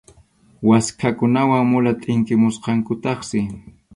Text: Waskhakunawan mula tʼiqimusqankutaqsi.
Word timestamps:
Waskhakunawan 0.67 1.63
mula 1.71 1.91
tʼiqimusqankutaqsi. 2.01 3.39